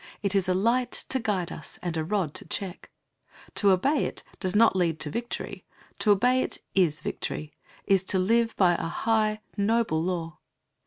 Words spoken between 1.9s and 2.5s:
a rod to